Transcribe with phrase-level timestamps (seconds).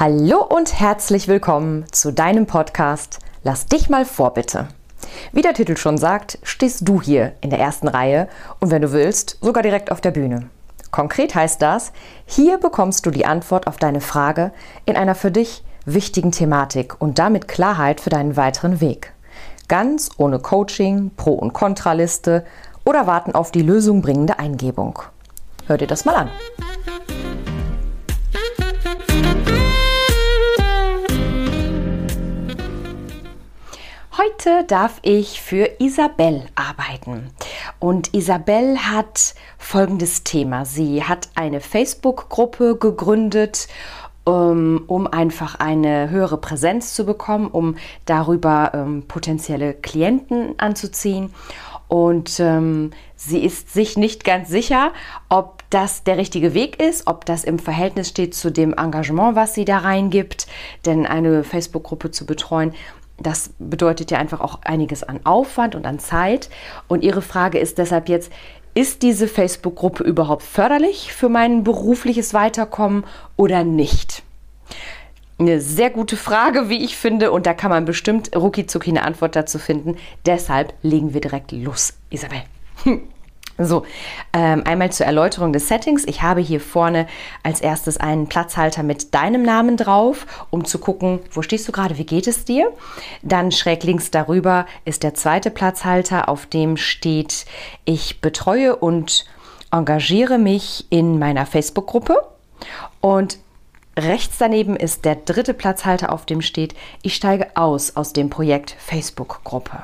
[0.00, 4.68] Hallo und herzlich willkommen zu deinem Podcast Lass dich mal vor, bitte.
[5.32, 8.28] Wie der Titel schon sagt, stehst du hier in der ersten Reihe
[8.60, 10.50] und wenn du willst, sogar direkt auf der Bühne.
[10.92, 11.90] Konkret heißt das,
[12.26, 14.52] hier bekommst du die Antwort auf deine Frage
[14.86, 19.12] in einer für dich wichtigen Thematik und damit Klarheit für deinen weiteren Weg.
[19.66, 22.46] Ganz ohne Coaching, Pro- und Kontraliste
[22.84, 25.00] oder warten auf die Lösung bringende Eingebung.
[25.66, 26.30] Hör dir das mal an.
[34.18, 37.30] Heute darf ich für Isabel arbeiten.
[37.78, 40.64] Und Isabel hat folgendes Thema.
[40.64, 43.68] Sie hat eine Facebook-Gruppe gegründet,
[44.24, 47.76] um, um, einfach eine höhere Präsenz zu bekommen, um
[48.06, 51.32] darüber ähm, potenzielle Klienten anzuziehen.
[51.86, 54.92] Und ähm, sie ist sich nicht ganz sicher,
[55.28, 59.54] ob das der richtige Weg ist, ob das im Verhältnis steht zu dem Engagement, was
[59.54, 60.48] sie da reingibt.
[60.86, 62.74] Denn eine Facebook-Gruppe zu betreuen,
[63.18, 66.48] das bedeutet ja einfach auch einiges an Aufwand und an Zeit.
[66.86, 68.32] Und Ihre Frage ist deshalb jetzt,
[68.74, 73.04] ist diese Facebook-Gruppe überhaupt förderlich für mein berufliches Weiterkommen
[73.36, 74.22] oder nicht?
[75.38, 79.36] Eine sehr gute Frage, wie ich finde, und da kann man bestimmt rucki eine Antwort
[79.36, 79.96] dazu finden.
[80.26, 82.42] Deshalb legen wir direkt los, Isabel.
[83.60, 83.84] So,
[84.32, 86.04] ähm, einmal zur Erläuterung des Settings.
[86.04, 87.08] Ich habe hier vorne
[87.42, 91.98] als erstes einen Platzhalter mit deinem Namen drauf, um zu gucken, wo stehst du gerade,
[91.98, 92.72] wie geht es dir.
[93.22, 97.46] Dann schräg links darüber ist der zweite Platzhalter, auf dem steht,
[97.84, 99.26] ich betreue und
[99.72, 102.16] engagiere mich in meiner Facebook-Gruppe.
[103.00, 103.38] Und
[103.98, 108.76] rechts daneben ist der dritte Platzhalter, auf dem steht, ich steige aus aus dem Projekt
[108.78, 109.82] Facebook-Gruppe.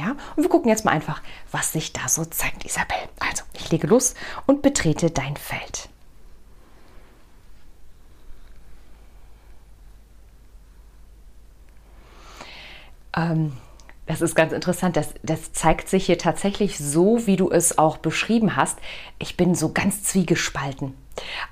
[0.00, 1.20] Ja, und wir gucken jetzt mal einfach,
[1.52, 2.96] was sich da so zeigt, Isabel.
[3.18, 4.14] Also, ich lege los
[4.46, 5.90] und betrete dein Feld.
[13.14, 13.52] Ähm,
[14.06, 14.96] das ist ganz interessant.
[14.96, 18.78] Das, das zeigt sich hier tatsächlich so, wie du es auch beschrieben hast.
[19.18, 20.94] Ich bin so ganz zwiegespalten.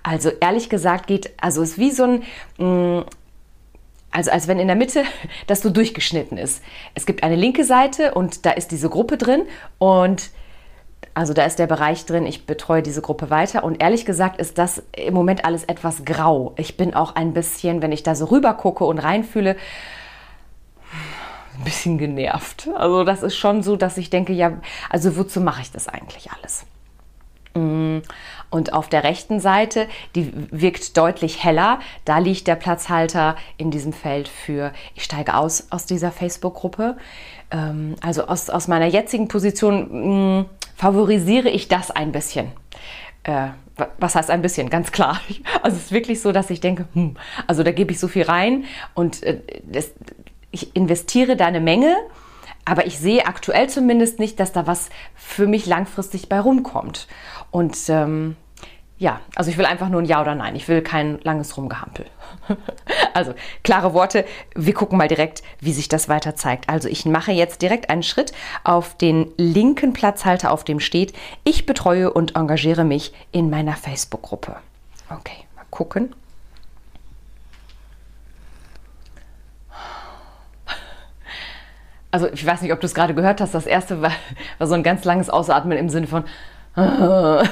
[0.02, 2.22] Also ehrlich gesagt geht, also es ist wie so ein,
[2.56, 3.04] mm,
[4.18, 5.04] also als wenn in der Mitte
[5.46, 6.60] das so durchgeschnitten ist.
[6.94, 9.42] Es gibt eine linke Seite und da ist diese Gruppe drin
[9.78, 10.30] und
[11.14, 14.58] also da ist der Bereich drin, ich betreue diese Gruppe weiter und ehrlich gesagt ist
[14.58, 16.52] das im Moment alles etwas grau.
[16.56, 19.56] Ich bin auch ein bisschen, wenn ich da so rüber gucke und reinfühle,
[21.56, 22.68] ein bisschen genervt.
[22.74, 24.52] Also das ist schon so, dass ich denke, ja,
[24.90, 26.66] also wozu mache ich das eigentlich alles?
[28.50, 33.92] Und auf der rechten Seite, die wirkt deutlich heller, da liegt der Platzhalter in diesem
[33.92, 36.96] Feld für, ich steige aus aus dieser Facebook-Gruppe.
[37.50, 42.52] Ähm, also aus, aus meiner jetzigen Position mh, mm, favorisiere ich das ein bisschen.
[43.24, 43.48] Äh,
[43.98, 44.70] was heißt ein bisschen?
[44.70, 45.20] Ganz klar.
[45.62, 47.16] Also es ist wirklich so, dass ich denke, hm,
[47.46, 49.92] also da gebe ich so viel rein und äh, das,
[50.50, 51.96] ich investiere da eine Menge
[52.68, 57.08] aber ich sehe aktuell zumindest nicht, dass da was für mich langfristig bei rumkommt.
[57.50, 58.36] Und ähm,
[58.98, 60.56] ja, also ich will einfach nur ein Ja oder Nein.
[60.56, 62.04] Ich will kein langes Rumgehampel.
[63.14, 64.24] also klare Worte.
[64.54, 66.68] Wir gucken mal direkt, wie sich das weiter zeigt.
[66.68, 68.32] Also ich mache jetzt direkt einen Schritt
[68.64, 71.12] auf den linken Platzhalter, auf dem steht,
[71.44, 74.56] ich betreue und engagiere mich in meiner Facebook-Gruppe.
[75.08, 76.12] Okay, mal gucken.
[82.10, 84.12] Also ich weiß nicht, ob du es gerade gehört hast, das erste war,
[84.58, 86.24] war, so ein ganz langes Ausatmen im Sinne von,
[86.74, 87.48] das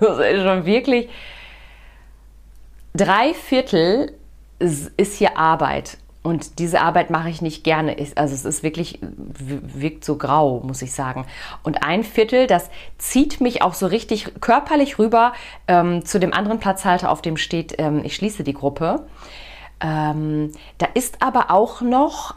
[0.00, 1.08] ist schon wirklich,
[2.94, 4.12] drei Viertel
[4.58, 5.98] ist hier Arbeit.
[6.22, 7.96] Und diese Arbeit mache ich nicht gerne.
[8.16, 11.24] Also es ist wirklich, wirkt so grau, muss ich sagen.
[11.62, 15.32] Und ein Viertel, das zieht mich auch so richtig körperlich rüber
[15.68, 19.06] ähm, zu dem anderen Platzhalter, auf dem steht, ähm, ich schließe die Gruppe.
[19.80, 22.34] Ähm, da ist aber auch noch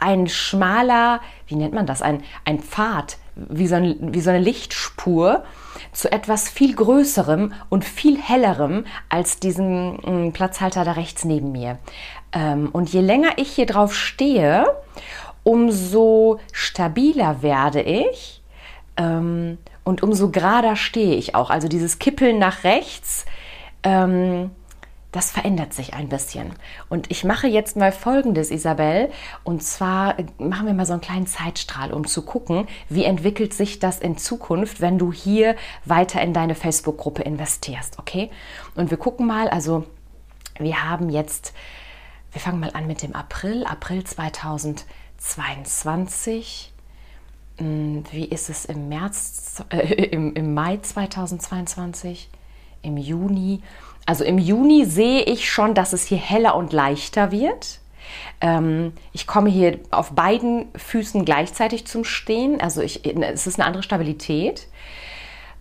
[0.00, 4.40] ein schmaler, wie nennt man das, ein, ein Pfad, wie so, ein, wie so eine
[4.40, 5.44] Lichtspur
[5.92, 11.78] zu etwas viel Größerem und viel Hellerem als diesem mm, Platzhalter da rechts neben mir.
[12.32, 14.66] Ähm, und je länger ich hier drauf stehe,
[15.44, 18.42] umso stabiler werde ich
[18.96, 21.50] ähm, und umso gerader stehe ich auch.
[21.50, 23.24] Also dieses Kippeln nach rechts
[23.82, 24.50] ähm,
[25.12, 26.52] das verändert sich ein bisschen.
[26.90, 29.10] Und ich mache jetzt mal Folgendes, Isabel.
[29.42, 33.54] Und zwar äh, machen wir mal so einen kleinen Zeitstrahl, um zu gucken, wie entwickelt
[33.54, 35.56] sich das in Zukunft, wenn du hier
[35.86, 37.98] weiter in deine Facebook-Gruppe investierst.
[37.98, 38.30] Okay?
[38.74, 39.86] Und wir gucken mal, also
[40.58, 41.54] wir haben jetzt,
[42.32, 46.74] wir fangen mal an mit dem April, April 2022.
[47.56, 52.28] Hm, wie ist es im März, äh, im, im Mai 2022,
[52.82, 53.62] im Juni?
[54.08, 57.78] Also im Juni sehe ich schon, dass es hier heller und leichter wird.
[58.40, 62.58] Ähm, ich komme hier auf beiden Füßen gleichzeitig zum Stehen.
[62.58, 64.66] Also ich, es ist eine andere Stabilität.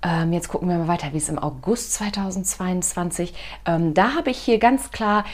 [0.01, 3.33] Ähm, jetzt gucken wir mal weiter, wie es im August 2022.
[3.65, 5.25] Ähm, da habe ich hier ganz klar,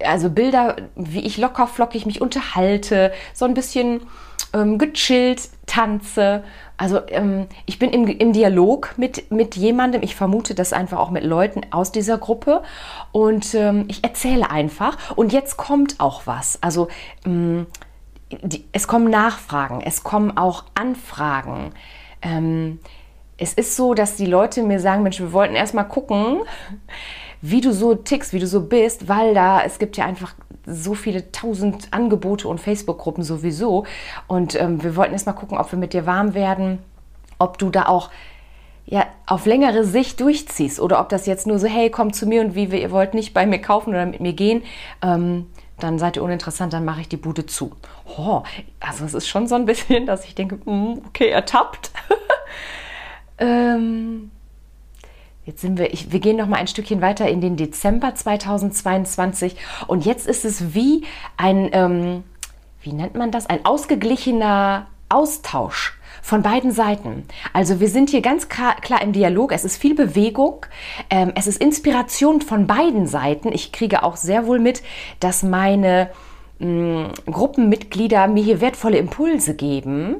[0.00, 4.00] äh, also Bilder, wie ich locker flockig mich unterhalte, so ein bisschen
[4.52, 6.42] ähm, gechillt tanze.
[6.76, 10.02] Also ähm, ich bin im, im Dialog mit, mit jemandem.
[10.02, 12.62] Ich vermute das einfach auch mit Leuten aus dieser Gruppe.
[13.12, 14.96] Und ähm, ich erzähle einfach.
[15.16, 16.62] Und jetzt kommt auch was.
[16.62, 16.88] Also
[17.26, 17.66] ähm,
[18.42, 21.72] die, es kommen Nachfragen, es kommen auch Anfragen.
[22.22, 22.78] Ähm,
[23.36, 26.40] es ist so, dass die Leute mir sagen, Mensch, wir wollten erst mal gucken,
[27.40, 30.34] wie du so tickst, wie du so bist, weil da, es gibt ja einfach
[30.72, 33.84] so viele tausend Angebote und Facebook-Gruppen sowieso.
[34.26, 36.78] Und ähm, wir wollten erst mal gucken, ob wir mit dir warm werden,
[37.38, 38.10] ob du da auch
[38.86, 42.40] ja, auf längere Sicht durchziehst oder ob das jetzt nur so, hey, komm zu mir
[42.40, 44.62] und wie ihr wollt nicht bei mir kaufen oder mit mir gehen,
[45.00, 45.46] ähm,
[45.78, 47.72] dann seid ihr uninteressant, dann mache ich die Bude zu.
[48.18, 48.42] Oh,
[48.80, 51.92] also es ist schon so ein bisschen, dass ich denke, mm, okay, ertappt.
[53.38, 54.30] ähm,
[55.50, 59.56] Jetzt sind wir, ich, wir gehen noch mal ein Stückchen weiter in den Dezember 2022
[59.88, 61.02] und jetzt ist es wie
[61.36, 62.22] ein, ähm,
[62.82, 67.24] wie nennt man das, ein ausgeglichener Austausch von beiden Seiten.
[67.52, 70.66] Also wir sind hier ganz klar, klar im Dialog, es ist viel Bewegung,
[71.10, 73.50] ähm, es ist Inspiration von beiden Seiten.
[73.50, 74.84] Ich kriege auch sehr wohl mit,
[75.18, 76.10] dass meine
[76.60, 80.16] Gruppenmitglieder mir hier wertvolle Impulse geben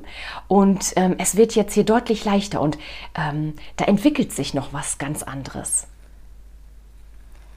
[0.49, 2.79] und ähm, es wird jetzt hier deutlich leichter und
[3.15, 5.87] ähm, da entwickelt sich noch was ganz anderes.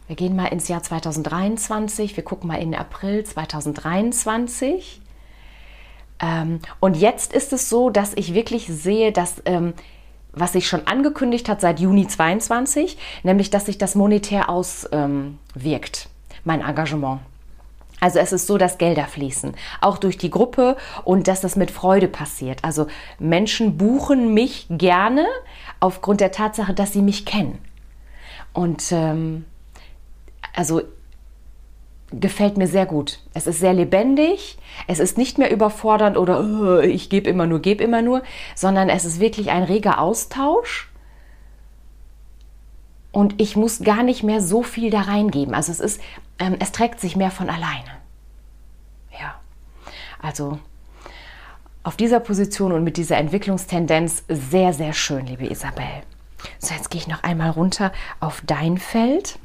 [0.08, 5.00] Wir gehen mal ins Jahr 2023, wir gucken mal in April 2023.
[6.20, 9.74] Ähm, und jetzt ist es so, dass ich wirklich sehe, dass ähm,
[10.34, 16.10] was sich schon angekündigt hat seit Juni 22, nämlich dass sich das monetär auswirkt,
[16.44, 17.22] mein Engagement.
[18.04, 21.72] Also es ist so, dass Gelder fließen, auch durch die Gruppe und dass das mit
[21.72, 22.62] Freude passiert.
[22.62, 25.26] Also Menschen buchen mich gerne
[25.80, 27.60] aufgrund der Tatsache, dass sie mich kennen.
[28.52, 29.46] Und ähm,
[30.54, 30.82] also
[32.12, 33.20] gefällt mir sehr gut.
[33.34, 34.58] Es ist sehr lebendig,
[34.88, 38.22] es ist nicht mehr überfordernd oder ich gebe immer nur, gebe immer nur,
[38.54, 40.92] sondern es ist wirklich ein reger Austausch.
[43.14, 45.54] Und ich muss gar nicht mehr so viel da reingeben.
[45.54, 46.02] Also es ist
[46.40, 47.92] ähm, es trägt sich mehr von alleine.
[49.20, 49.40] Ja,
[50.22, 50.60] also
[51.84, 56.04] auf dieser Position und mit dieser Entwicklungstendenz sehr, sehr schön, liebe Isabel.
[56.60, 59.38] So, jetzt gehe ich noch einmal runter auf dein Feld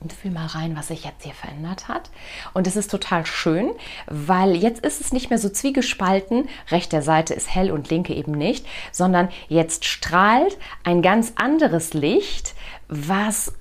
[0.00, 2.10] und fühl mal rein, was sich jetzt hier verändert hat.
[2.52, 3.72] Und es ist total schön,
[4.06, 8.32] weil jetzt ist es nicht mehr so zwiegespalten, rechte Seite ist hell und linke eben
[8.32, 12.54] nicht, sondern jetzt strahlt ein ganz anderes Licht,
[12.88, 13.54] was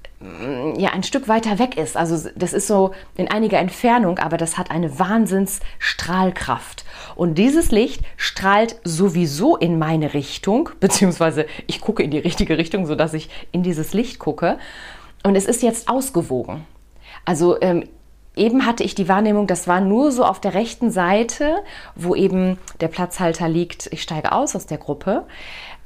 [0.78, 1.98] ja ein Stück weiter weg ist.
[1.98, 6.86] Also das ist so in einiger Entfernung, aber das hat eine Wahnsinnsstrahlkraft.
[7.16, 12.86] Und dieses Licht strahlt sowieso in meine Richtung, beziehungsweise ich gucke in die richtige Richtung,
[12.86, 14.58] sodass ich in dieses Licht gucke.
[15.24, 16.66] Und es ist jetzt ausgewogen.
[17.26, 17.88] Also ähm,
[18.36, 21.58] eben hatte ich die Wahrnehmung, das war nur so auf der rechten Seite,
[21.96, 25.26] wo eben der Platzhalter liegt, ich steige aus aus der Gruppe.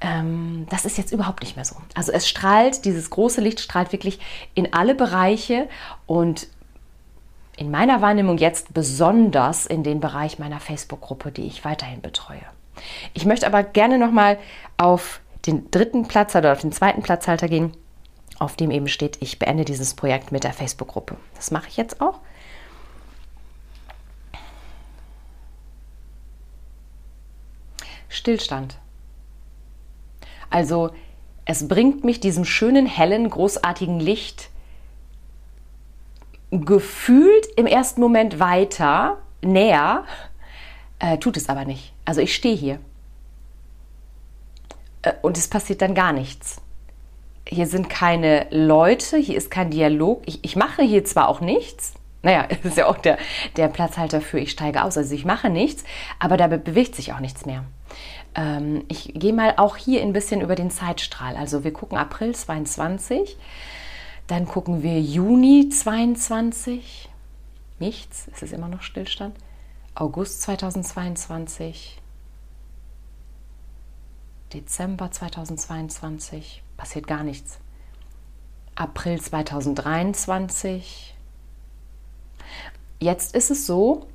[0.02, 1.76] Ähm, das ist jetzt überhaupt nicht mehr so.
[1.96, 4.20] Also es strahlt, dieses große Licht strahlt wirklich
[4.54, 5.68] in alle Bereiche
[6.06, 6.48] und
[7.58, 12.42] in meiner Wahrnehmung jetzt besonders in den Bereich meiner Facebook-Gruppe, die ich weiterhin betreue.
[13.14, 14.40] Ich möchte aber gerne nochmal
[14.78, 17.74] auf den dritten Platz oder auf den zweiten Platzhalter gehen,
[18.40, 21.18] auf dem eben steht, ich beende dieses Projekt mit der Facebook-Gruppe.
[21.36, 22.20] Das mache ich jetzt auch.
[28.08, 28.78] Stillstand.
[30.50, 30.92] Also
[31.46, 34.50] es bringt mich diesem schönen, hellen, großartigen Licht
[36.52, 40.04] gefühlt im ersten Moment weiter, näher,
[41.00, 41.94] äh, tut es aber nicht.
[42.06, 42.80] Also ich stehe hier.
[45.04, 46.62] Äh, und es passiert dann gar nichts.
[47.48, 50.24] Hier sind keine Leute, hier ist kein Dialog.
[50.26, 53.18] Ich, ich mache hier zwar auch nichts, naja, es ist ja auch der,
[53.56, 54.98] der Platzhalter für ich steige aus.
[54.98, 55.84] Also ich mache nichts,
[56.20, 57.64] aber da bewegt sich auch nichts mehr.
[58.36, 61.36] Ähm, ich gehe mal auch hier ein bisschen über den Zeitstrahl.
[61.36, 63.38] Also wir gucken April 22,
[64.28, 67.10] dann gucken wir Juni 22,
[67.80, 69.36] nichts, es ist immer noch Stillstand.
[69.96, 72.00] August 2022,
[74.54, 77.60] Dezember 2022, passiert gar nichts.
[78.76, 81.16] April 2023.
[83.00, 84.08] Jetzt ist es so,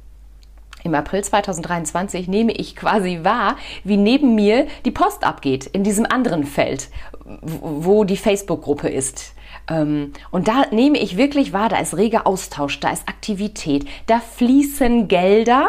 [0.84, 6.06] im April 2023 nehme ich quasi wahr, wie neben mir die Post abgeht, in diesem
[6.06, 6.90] anderen Feld,
[7.24, 9.34] wo die Facebook-Gruppe ist.
[9.68, 14.20] Ähm, und da nehme ich wirklich wahr, da ist reger Austausch, da ist Aktivität, da
[14.20, 15.68] fließen Gelder,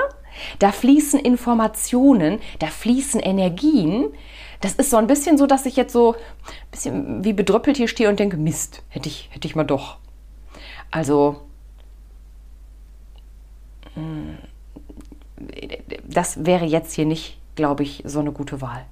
[0.59, 4.07] da fließen Informationen, da fließen Energien.
[4.59, 7.87] Das ist so ein bisschen so, dass ich jetzt so ein bisschen wie bedröppelt hier
[7.87, 9.97] stehe und denke, Mist, hätte ich, hätte ich mal doch.
[10.91, 11.37] Also,
[13.93, 14.37] hm,
[16.03, 18.85] das wäre jetzt hier nicht, glaube ich, so eine gute Wahl.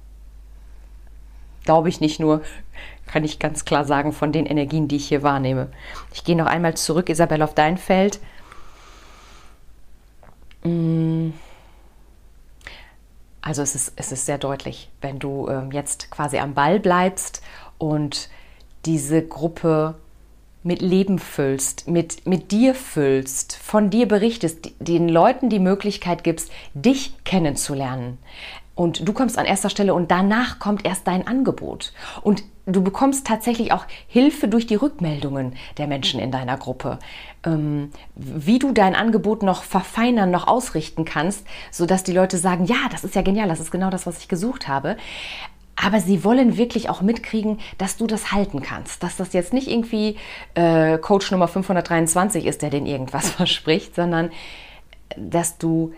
[1.64, 2.42] Glaube ich nicht nur,
[3.06, 5.68] kann ich ganz klar sagen, von den Energien, die ich hier wahrnehme.
[6.12, 8.20] Ich gehe noch einmal zurück, Isabel, auf dein Feld.
[10.62, 11.30] Mm.
[13.40, 17.42] Also es ist, es ist sehr deutlich, wenn du ähm, jetzt quasi am Ball bleibst
[17.76, 18.30] und
[18.86, 19.96] diese Gruppe
[20.64, 26.50] mit Leben füllst, mit, mit dir füllst, von dir berichtest, den Leuten die Möglichkeit gibst,
[26.74, 28.18] dich kennenzulernen.
[28.74, 31.92] Und du kommst an erster Stelle und danach kommt erst dein Angebot.
[32.22, 36.98] Und du bekommst tatsächlich auch Hilfe durch die Rückmeldungen der Menschen in deiner Gruppe,
[37.44, 42.88] ähm, wie du dein Angebot noch verfeinern, noch ausrichten kannst, sodass die Leute sagen, ja,
[42.90, 44.96] das ist ja genial, das ist genau das, was ich gesucht habe.
[45.76, 49.02] Aber sie wollen wirklich auch mitkriegen, dass du das halten kannst.
[49.02, 50.16] Dass das jetzt nicht irgendwie
[50.54, 54.30] äh, Coach Nummer 523 ist, der den irgendwas verspricht, sondern
[55.16, 55.92] dass du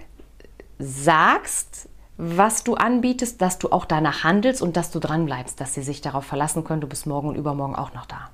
[0.78, 5.74] sagst, was du anbietest, dass du auch danach handelst und dass du dran bleibst, dass
[5.74, 8.30] sie sich darauf verlassen können, du bist morgen und übermorgen auch noch da.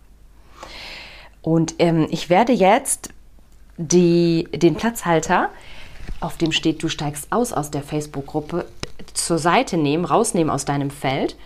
[1.40, 3.10] Und ähm, ich werde jetzt
[3.76, 5.50] die, den Platzhalter,
[6.20, 8.66] auf dem steht, du steigst aus aus der Facebook-Gruppe,
[9.06, 11.36] zur Seite nehmen, rausnehmen aus deinem Feld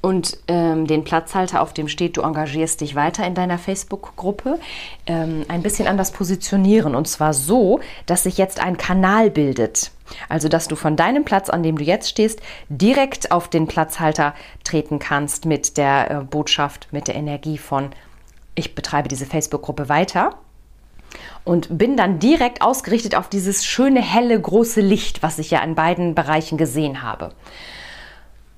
[0.00, 4.60] und ähm, den Platzhalter, auf dem steht, du engagierst dich weiter in deiner Facebook-Gruppe,
[5.06, 6.94] ähm, ein bisschen anders positionieren.
[6.94, 9.90] Und zwar so, dass sich jetzt ein Kanal bildet.
[10.28, 14.34] Also, dass du von deinem Platz, an dem du jetzt stehst, direkt auf den Platzhalter
[14.62, 17.90] treten kannst mit der äh, Botschaft, mit der Energie von,
[18.54, 20.38] ich betreibe diese Facebook-Gruppe weiter.
[21.44, 25.74] Und bin dann direkt ausgerichtet auf dieses schöne, helle, große Licht, was ich ja in
[25.74, 27.32] beiden Bereichen gesehen habe.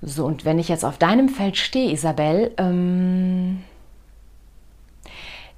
[0.03, 3.63] So, und wenn ich jetzt auf deinem Feld stehe, Isabel, ähm,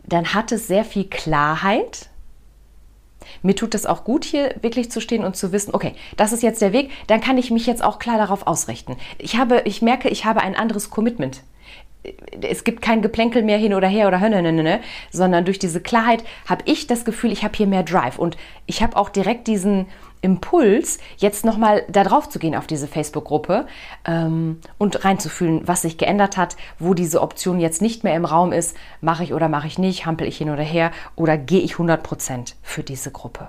[0.05, 2.09] dann hat es sehr viel Klarheit.
[3.43, 6.43] Mir tut es auch gut, hier wirklich zu stehen und zu wissen, okay, das ist
[6.43, 8.97] jetzt der Weg, dann kann ich mich jetzt auch klar darauf ausrichten.
[9.19, 11.43] Ich, habe, ich merke, ich habe ein anderes Commitment
[12.41, 14.81] es gibt kein Geplänkel mehr hin oder her oder hönne,
[15.11, 18.83] sondern durch diese Klarheit habe ich das Gefühl, ich habe hier mehr Drive und ich
[18.83, 19.87] habe auch direkt diesen
[20.21, 23.67] Impuls, jetzt nochmal da drauf zu gehen auf diese Facebook-Gruppe
[24.05, 28.53] ähm, und reinzufühlen, was sich geändert hat, wo diese Option jetzt nicht mehr im Raum
[28.53, 31.75] ist, mache ich oder mache ich nicht, hampel ich hin oder her oder gehe ich
[31.75, 33.49] 100% für diese Gruppe.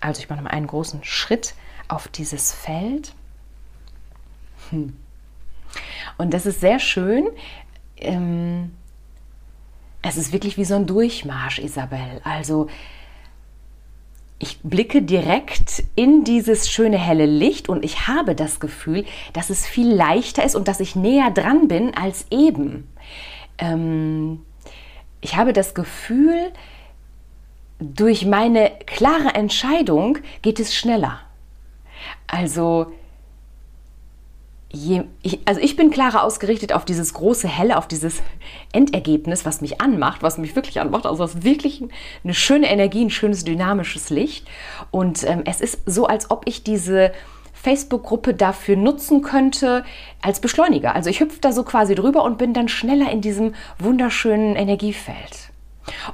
[0.00, 1.54] Also ich mache mal einen großen Schritt
[1.88, 3.14] auf dieses Feld.
[4.68, 4.96] Hm.
[6.18, 7.28] Und das ist sehr schön.
[7.98, 8.72] Ähm,
[10.02, 12.20] es ist wirklich wie so ein Durchmarsch, Isabel.
[12.24, 12.68] Also
[14.38, 19.66] ich blicke direkt in dieses schöne helle Licht und ich habe das Gefühl, dass es
[19.66, 22.88] viel leichter ist und dass ich näher dran bin als eben.
[23.58, 24.42] Ähm,
[25.22, 26.52] ich habe das Gefühl,
[27.78, 31.20] durch meine klare Entscheidung geht es schneller.
[32.26, 32.92] Also
[34.72, 38.22] je, ich, also ich bin klarer ausgerichtet auf dieses große Helle, auf dieses
[38.72, 41.06] Endergebnis, was mich anmacht, was mich wirklich anmacht.
[41.06, 41.82] Also ist wirklich
[42.24, 44.46] eine schöne Energie, ein schönes dynamisches Licht.
[44.90, 47.12] Und ähm, es ist so, als ob ich diese
[47.54, 49.84] Facebook-Gruppe dafür nutzen könnte
[50.22, 50.94] als Beschleuniger.
[50.94, 55.45] Also ich hüpfe da so quasi drüber und bin dann schneller in diesem wunderschönen Energiefeld.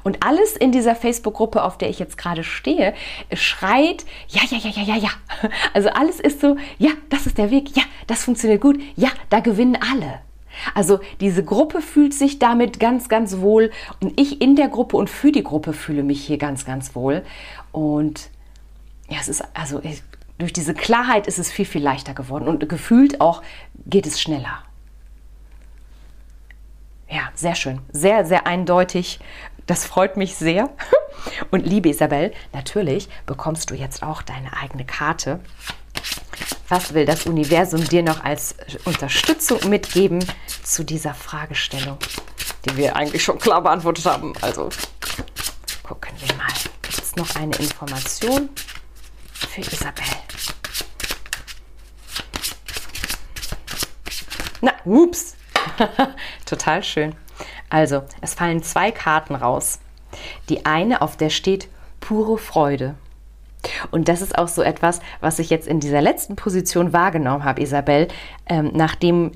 [0.03, 2.95] Und alles in dieser Facebook-Gruppe, auf der ich jetzt gerade stehe,
[3.33, 5.11] schreit, ja, ja, ja, ja, ja, ja.
[5.75, 9.41] Also alles ist so, ja, das ist der Weg, ja, das funktioniert gut, ja, da
[9.41, 10.21] gewinnen alle.
[10.75, 15.09] Also diese Gruppe fühlt sich damit ganz, ganz wohl und ich in der Gruppe und
[15.09, 17.25] für die Gruppe fühle mich hier ganz, ganz wohl.
[17.73, 18.31] Und
[19.09, 19.81] ja, es ist also
[20.39, 23.43] durch diese Klarheit ist es viel, viel leichter geworden und gefühlt auch
[23.87, 24.63] geht es schneller.
[27.09, 27.81] Ja, sehr schön.
[27.93, 29.21] Sehr, sehr eindeutig
[29.67, 30.71] das freut mich sehr.
[31.51, 35.41] Und liebe Isabel, natürlich bekommst du jetzt auch deine eigene Karte.
[36.69, 38.55] Was will das Universum dir noch als
[38.85, 40.25] Unterstützung mitgeben
[40.63, 41.99] zu dieser Fragestellung,
[42.65, 44.33] die wir eigentlich schon klar beantwortet haben?
[44.41, 44.71] Also
[45.83, 46.53] gucken wir mal.
[46.81, 48.49] Gibt es noch eine Information
[49.35, 50.05] für Isabel?
[54.63, 55.37] Na, ups.
[56.47, 57.15] Total schön.
[57.73, 59.81] Also, es fallen zwei Karten raus.
[60.51, 61.69] Die eine, auf der steht
[62.01, 62.97] pure Freude.
[63.91, 67.63] Und das ist auch so etwas, was ich jetzt in dieser letzten Position wahrgenommen habe,
[67.63, 68.09] Isabel,
[68.47, 69.33] ähm, nachdem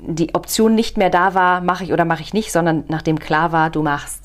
[0.00, 3.52] die Option nicht mehr da war, mache ich oder mache ich nicht, sondern nachdem klar
[3.52, 4.21] war, du machst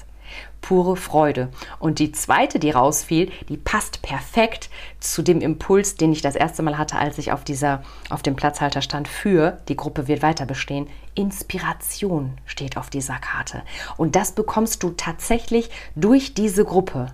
[0.68, 1.48] pure Freude.
[1.80, 4.70] Und die zweite, die rausfiel, die passt perfekt
[5.00, 8.36] zu dem Impuls, den ich das erste Mal hatte, als ich auf dieser, auf dem
[8.36, 10.88] Platzhalter stand für die Gruppe wird weiter bestehen.
[11.16, 13.62] Inspiration steht auf dieser Karte.
[13.96, 17.14] Und das bekommst du tatsächlich durch diese Gruppe.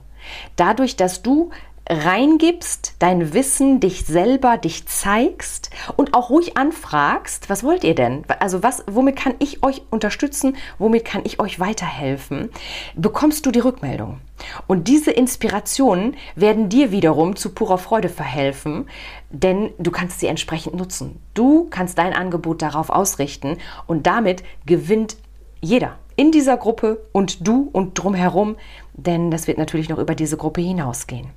[0.55, 1.51] Dadurch, dass du
[1.89, 8.23] reingibst, dein Wissen, dich selber, dich zeigst und auch ruhig anfragst, was wollt ihr denn?
[8.39, 10.55] Also was, womit kann ich euch unterstützen?
[10.77, 12.49] Womit kann ich euch weiterhelfen?
[12.95, 14.21] Bekommst du die Rückmeldung.
[14.67, 18.89] Und diese Inspirationen werden dir wiederum zu purer Freude verhelfen,
[19.29, 21.21] denn du kannst sie entsprechend nutzen.
[21.33, 25.17] Du kannst dein Angebot darauf ausrichten und damit gewinnt
[25.61, 28.57] jeder in dieser Gruppe und du und drumherum,
[28.93, 31.31] denn das wird natürlich noch über diese Gruppe hinausgehen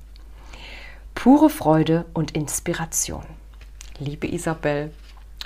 [1.17, 3.23] pure Freude und Inspiration.
[3.97, 4.93] Liebe Isabel,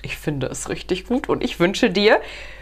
[0.01, 2.19] ich finde es richtig gut und ich wünsche dir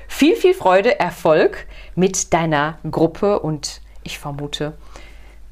[0.08, 4.78] viel, viel Freude, Erfolg mit deiner Gruppe und ich vermute,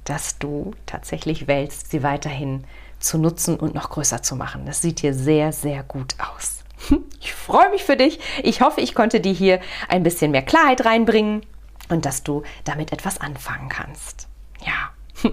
[0.03, 2.63] dass du tatsächlich wählst, sie weiterhin
[2.99, 4.67] zu nutzen und noch größer zu machen.
[4.67, 6.63] Das sieht hier sehr, sehr gut aus.
[7.19, 8.19] Ich freue mich für dich.
[8.43, 9.59] Ich hoffe, ich konnte dir hier
[9.89, 11.41] ein bisschen mehr Klarheit reinbringen
[11.89, 14.27] und dass du damit etwas anfangen kannst.
[14.63, 14.91] Ja,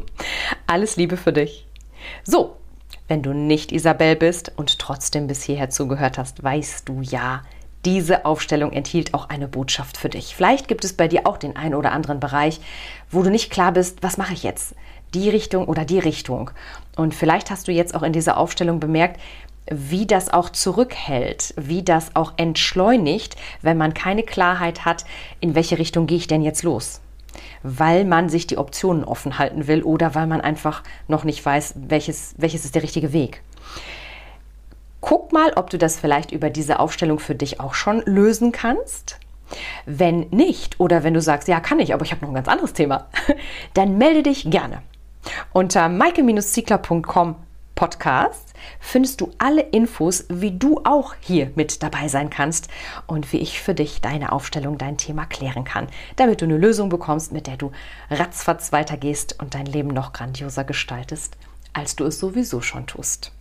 [0.66, 1.66] alles Liebe für dich.
[2.25, 2.56] So,
[3.08, 7.42] wenn du nicht Isabel bist und trotzdem bis hierher zugehört hast, weißt du ja,
[7.84, 10.34] diese Aufstellung enthielt auch eine Botschaft für dich.
[10.34, 12.61] Vielleicht gibt es bei dir auch den einen oder anderen Bereich,
[13.11, 14.75] wo du nicht klar bist, was mache ich jetzt?
[15.12, 16.50] Die Richtung oder die Richtung.
[16.96, 19.20] Und vielleicht hast du jetzt auch in dieser Aufstellung bemerkt,
[19.70, 25.04] wie das auch zurückhält, wie das auch entschleunigt, wenn man keine Klarheit hat,
[25.40, 27.00] in welche Richtung gehe ich denn jetzt los
[27.62, 31.75] weil man sich die Optionen offen halten will oder weil man einfach noch nicht weiß,
[31.76, 33.43] welches, welches ist der richtige Weg.
[35.01, 39.18] Guck mal, ob du das vielleicht über diese Aufstellung für dich auch schon lösen kannst.
[39.85, 42.49] Wenn nicht oder wenn du sagst, ja, kann ich, aber ich habe noch ein ganz
[42.49, 43.07] anderes Thema,
[43.75, 44.83] dann melde dich gerne
[45.53, 47.37] unter maike-ziegler.com
[47.75, 48.43] Podcast
[48.81, 52.68] findest du alle Infos, wie du auch hier mit dabei sein kannst
[53.07, 56.88] und wie ich für dich deine Aufstellung, dein Thema klären kann, damit du eine Lösung
[56.88, 57.72] bekommst, mit der du
[58.11, 61.37] ratzfatz weitergehst und dein Leben noch grandioser gestaltest,
[61.72, 63.33] als du es sowieso schon tust.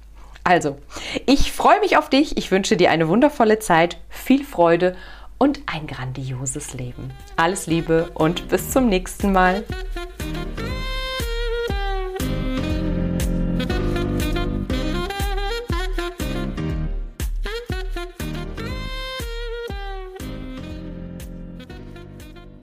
[0.44, 0.78] Also,
[1.26, 4.96] ich freue mich auf dich, ich wünsche dir eine wundervolle Zeit, viel Freude
[5.38, 7.12] und ein grandioses Leben.
[7.38, 9.64] Alles Liebe und bis zum nächsten Mal.